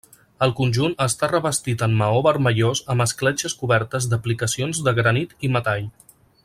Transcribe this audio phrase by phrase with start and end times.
[0.45, 5.89] El conjunt està revestit en maó vermellós amb escletxes cobertes d'aplicacions de granit i metall.